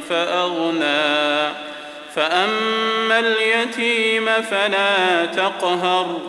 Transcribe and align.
فأغنى. 0.00 1.56
فأما 2.14 3.18
اليتيم 3.18 4.42
فلا 4.42 5.26
تقهر 5.26 6.20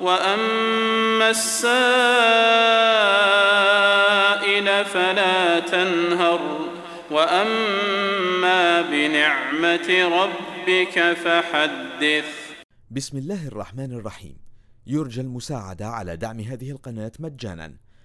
وأما 0.00 1.30
السائل 1.30 1.64
فلا 4.84 5.60
تنهر. 5.60 6.40
وأما 7.10 8.80
بنعمة 8.80 9.88
ربك 10.22 11.16
فحدث. 11.24 12.24
بسم 12.90 13.18
الله 13.18 13.48
الرحمن 13.48 13.92
الرحيم. 13.92 14.36
يرجى 14.86 15.20
المساعدة 15.20 15.86
على 15.86 16.16
دعم 16.16 16.40
هذه 16.40 16.70
القناة 16.70 17.12
مجانا. 17.18 17.83